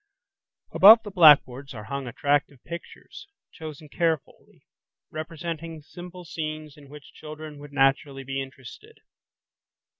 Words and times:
Above 0.73 1.03
the 1.03 1.11
blackboards 1.11 1.75
are 1.75 1.83
hung 1.83 2.07
attractive 2.07 2.57
pictures, 2.63 3.27
chosen 3.51 3.87
carefully, 3.87 4.65
representing 5.11 5.79
simple 5.83 6.25
scenes 6.25 6.75
in 6.75 6.89
which 6.89 7.13
children 7.13 7.59
would 7.59 7.71
naturally 7.71 8.23
be 8.23 8.41
interested. 8.41 8.97